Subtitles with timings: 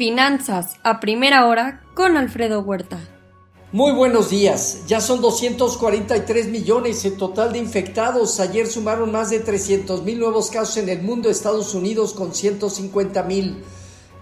[0.00, 2.98] Finanzas a primera hora con Alfredo Huerta.
[3.70, 4.86] Muy buenos días.
[4.86, 8.40] Ya son 243 millones en total de infectados.
[8.40, 13.22] Ayer sumaron más de 300 mil nuevos casos en el mundo, Estados Unidos con 150
[13.24, 13.62] mil.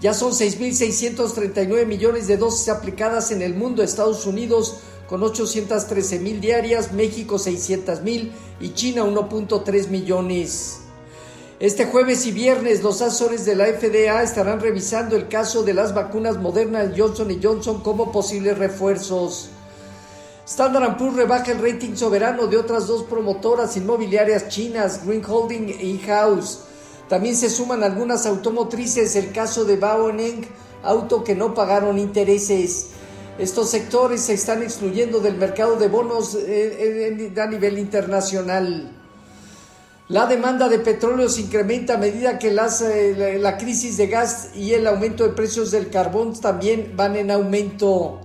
[0.01, 6.41] Ya son 6.639 millones de dosis aplicadas en el mundo, Estados Unidos con 813 mil
[6.41, 10.88] diarias, México 600 mil y China 1.3 millones.
[11.61, 15.93] Este jueves y viernes los asesores de la FDA estarán revisando el caso de las
[15.93, 19.49] vacunas Moderna y Johnson Johnson como posibles refuerzos.
[20.47, 25.99] Standard Poor's rebaja el rating soberano de otras dos promotoras inmobiliarias chinas, Green Holding y
[26.07, 26.61] House.
[27.09, 30.47] También se suman algunas automotrices, el caso de Baoeneng,
[30.85, 32.91] auto que no pagaron intereses.
[33.37, 38.98] Estos sectores se están excluyendo del mercado de bonos eh, a nivel internacional.
[40.11, 44.53] La demanda de petróleo se incrementa a medida que las, eh, la, crisis de gas
[44.55, 48.19] y el aumento de precios del carbón también van en aumento.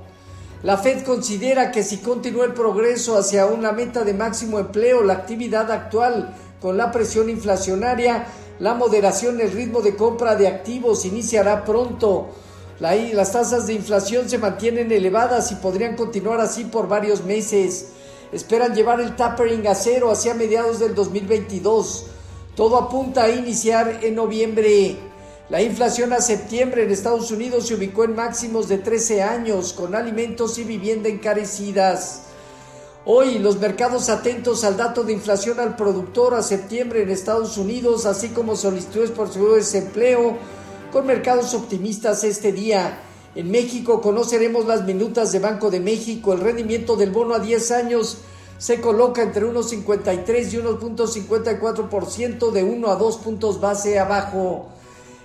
[0.64, 5.12] La Fed considera que si continúa el progreso hacia una meta de máximo empleo, la
[5.12, 8.28] actividad actual con la presión inflacionaria,
[8.60, 12.30] la moderación el ritmo de compra de activos iniciará pronto.
[12.80, 17.88] las tasas de inflación se mantienen elevadas y podrían continuar así por varios meses
[18.34, 22.08] esperan llevar el tapering a cero hacia mediados del 2022.
[22.56, 24.98] Todo apunta a iniciar en noviembre.
[25.50, 29.94] La inflación a septiembre en Estados Unidos se ubicó en máximos de 13 años, con
[29.94, 32.24] alimentos y vivienda encarecidas.
[33.06, 38.06] Hoy los mercados atentos al dato de inflación al productor a septiembre en Estados Unidos,
[38.06, 40.38] así como solicitudes por su desempleo,
[40.92, 42.98] con mercados optimistas este día.
[43.36, 46.34] En México conoceremos las minutas de Banco de México.
[46.34, 48.20] El rendimiento del bono a 10 años
[48.60, 54.68] se coloca entre 1,53 y 1.54% de 1 a 2 puntos base abajo.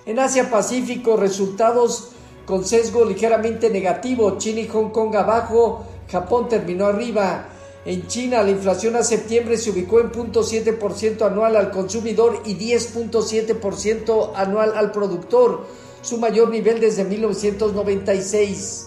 [0.06, 2.09] En Asia Pacífico, resultados
[2.47, 4.39] con sesgo ligeramente negativo.
[4.39, 7.51] China y Hong Kong abajo, Japón terminó arriba.
[7.85, 14.33] En China, la inflación a septiembre se ubicó en 0.7% anual al consumidor y 10.7%
[14.35, 15.67] anual al productor
[16.03, 18.86] su mayor nivel desde 1996.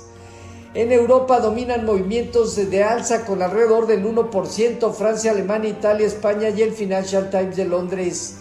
[0.73, 6.61] En Europa dominan movimientos de alza con alrededor del 1%, Francia, Alemania, Italia, España y
[6.61, 8.37] el Financial Times de Londres.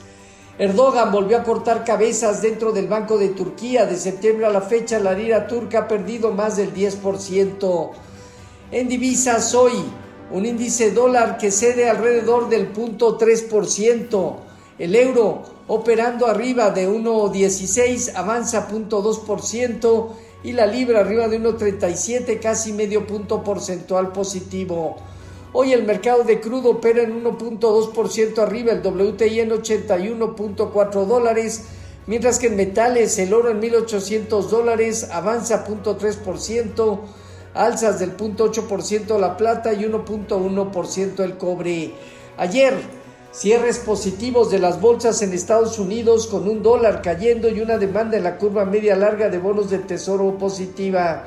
[0.56, 3.86] Erdogan volvió a cortar cabezas dentro del Banco de Turquía.
[3.86, 7.90] De septiembre a la fecha, la lira turca ha perdido más del 10%.
[8.70, 9.72] En divisas hoy,
[10.30, 14.49] un índice dólar que cede alrededor del 0.3%.
[14.80, 20.08] El euro operando arriba de 1.16 avanza 0.2%
[20.42, 24.96] y la libra arriba de 1.37 casi medio punto porcentual positivo.
[25.52, 31.64] Hoy el mercado de crudo opera en 1.2% arriba, el WTI en 81.4 dólares,
[32.06, 37.00] mientras que en metales el oro en 1.800 dólares avanza 0.3%,
[37.52, 41.92] alzas del 0.8% la plata y 1.1% el cobre.
[42.38, 42.99] Ayer
[43.32, 48.16] Cierres positivos de las bolsas en Estados Unidos con un dólar cayendo y una demanda
[48.16, 51.26] en la curva media larga de bonos de tesoro positiva.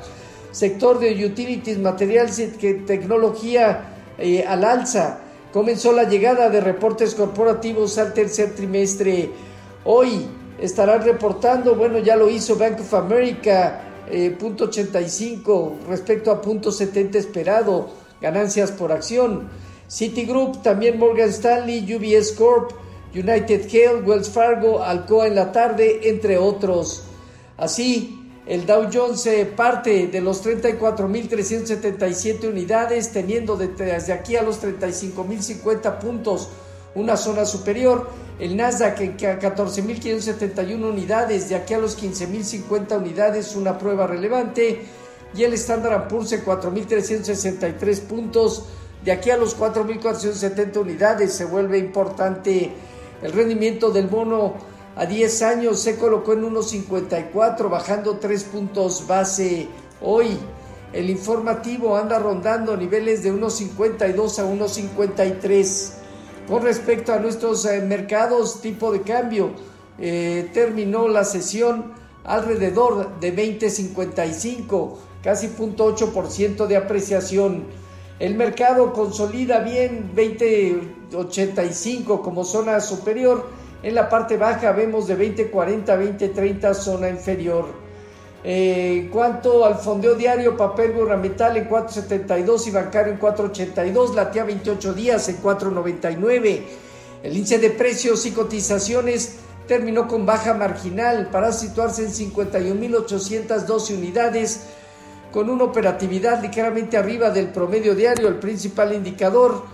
[0.50, 2.48] Sector de utilities, materiales y
[2.84, 5.20] tecnología eh, al alza.
[5.50, 9.30] Comenzó la llegada de reportes corporativos al tercer trimestre.
[9.84, 10.26] Hoy
[10.60, 16.70] estarán reportando, bueno, ya lo hizo Bank of America, eh, punto 85 respecto a punto
[16.70, 17.88] 70 esperado,
[18.20, 19.48] ganancias por acción.
[19.88, 22.72] Citigroup, también Morgan Stanley, UBS Corp,
[23.14, 27.04] United Health, Wells Fargo, Alcoa en la tarde, entre otros.
[27.56, 35.98] Así, el Dow Jones parte de los 34.377 unidades, teniendo desde aquí a los 35.050
[35.98, 36.48] puntos
[36.94, 38.10] una zona superior.
[38.38, 44.82] El Nasdaq en 14.571 unidades, de aquí a los 15.050 unidades, una prueba relevante.
[45.36, 48.64] Y el Standard Poor's en 4.363 puntos
[49.04, 52.72] de aquí a los 4.470 unidades se vuelve importante
[53.22, 54.54] el rendimiento del bono
[54.96, 59.66] a 10 años se colocó en 1.54, bajando 3 puntos base.
[60.00, 60.38] Hoy
[60.92, 65.92] el informativo anda rondando niveles de 1.52 a 1.53.
[66.48, 69.50] Con respecto a nuestros eh, mercados, tipo de cambio,
[69.98, 71.92] eh, terminó la sesión
[72.22, 77.64] alrededor de 20.55, casi 0.8% de apreciación.
[78.24, 83.50] El mercado consolida bien 2085 como zona superior.
[83.82, 87.66] En la parte baja vemos de 2040 a 2030 zona inferior.
[88.42, 94.44] Eh, en cuanto al fondeo diario, papel gubernamental en 4.72 y bancario en 4.82, latea
[94.44, 96.62] 28 días en 4.99.
[97.22, 99.34] El índice de precios y cotizaciones
[99.68, 104.60] terminó con baja marginal para situarse en 51.812 unidades
[105.34, 109.64] con una operatividad ligeramente arriba del promedio diario, el principal indicador.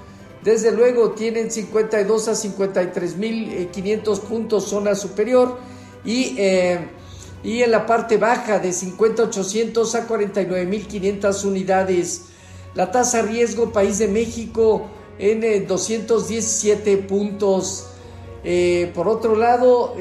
[0.43, 5.59] Desde luego tienen 52 a 53.500 puntos zona superior
[6.03, 6.79] y, eh,
[7.45, 12.23] y en la parte baja de 50.800 a 49.500 unidades.
[12.75, 14.87] La tasa riesgo país de México
[15.19, 17.89] en 217 eh, puntos.
[18.45, 19.95] Eh, por otro lado,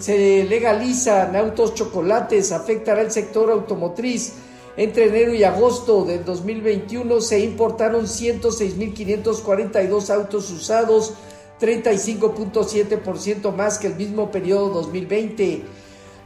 [0.00, 4.34] se legalizan autos chocolates, afectará el sector automotriz
[4.76, 11.14] entre enero y agosto del 2021 se importaron 106.542 autos usados,
[11.60, 15.62] 35.7% más que el mismo periodo 2020.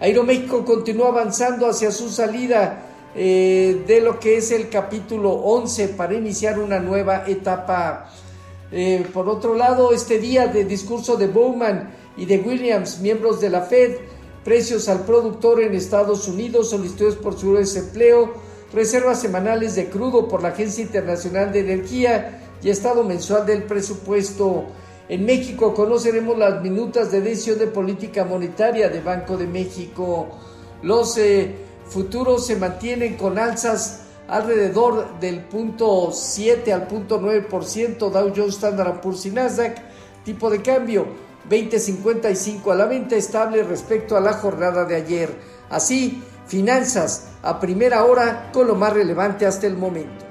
[0.01, 2.83] Aeroméxico continúa avanzando hacia su salida
[3.15, 8.13] eh, de lo que es el capítulo 11 para iniciar una nueva etapa.
[8.71, 13.51] Eh, por otro lado, este día de discurso de Bowman y de Williams, miembros de
[13.51, 13.97] la Fed,
[14.47, 18.35] precios al productor en Estados Unidos, solicitudes por su desempleo,
[18.73, 24.67] reservas semanales de crudo por la Agencia Internacional de Energía y estado mensual del presupuesto.
[25.09, 30.29] En México conoceremos las minutas de decisión de política monetaria de Banco de México.
[30.81, 31.57] Los eh,
[31.89, 39.01] futuros se mantienen con alzas alrededor del punto 7 al punto 9%, Dow Jones Standard
[39.01, 39.77] Poor's y Nasdaq,
[40.25, 45.31] tipo de cambio 2055 a la venta estable respecto a la jornada de ayer.
[45.71, 50.26] Así, finanzas a primera hora con lo más relevante hasta el momento.